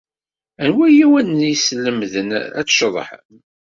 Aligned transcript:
Anwa 0.63 0.83
ay 0.87 0.97
awen-yeslemden 1.05 2.29
ad 2.59 2.67
tceḍḥem? 2.67 3.29